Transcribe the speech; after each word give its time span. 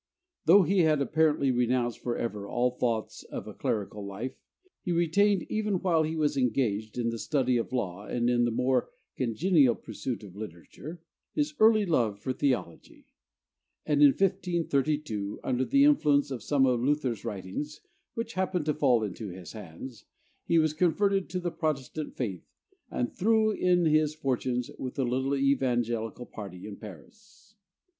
Though 0.45 0.63
he 0.63 0.79
had 0.79 0.99
apparently 0.99 1.51
renounced 1.51 1.99
forever 1.99 2.47
all 2.49 2.71
thoughts 2.71 3.21
of 3.21 3.47
a 3.47 3.53
clerical 3.53 4.03
life, 4.03 4.33
he 4.81 4.91
retained, 4.91 5.43
even 5.43 5.75
while 5.75 6.01
he 6.01 6.15
was 6.15 6.35
engaged 6.35 6.97
in 6.97 7.09
the 7.11 7.19
study 7.19 7.55
of 7.55 7.71
law 7.71 8.07
and 8.07 8.27
in 8.27 8.43
the 8.43 8.49
more 8.49 8.89
congenial 9.15 9.75
pursuit 9.75 10.23
of 10.23 10.35
literature, 10.35 11.03
his 11.35 11.53
early 11.59 11.85
love 11.85 12.17
for 12.17 12.33
theology; 12.33 13.05
and 13.85 14.01
in 14.01 14.07
1532, 14.07 15.39
under 15.43 15.63
the 15.65 15.83
influence 15.83 16.31
of 16.31 16.41
some 16.41 16.65
of 16.65 16.81
Luther's 16.81 17.23
writings 17.23 17.81
which 18.15 18.33
happened 18.33 18.65
to 18.65 18.73
fall 18.73 19.03
into 19.03 19.27
his 19.29 19.51
hands, 19.51 20.05
he 20.47 20.57
was 20.57 20.73
converted 20.73 21.29
to 21.29 21.39
the 21.39 21.51
Protestant 21.51 22.15
faith 22.15 22.49
and 22.89 23.13
threw 23.13 23.51
in 23.51 23.85
his 23.85 24.15
fortunes 24.15 24.71
with 24.79 24.95
the 24.95 25.05
little 25.05 25.35
evangelical 25.35 26.25
party 26.25 26.65
in 26.65 26.77
Paris. 26.77 27.55